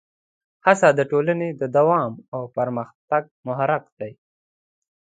[0.65, 4.09] هڅه د ټولنې د دوام او پرمختګ محرک ده.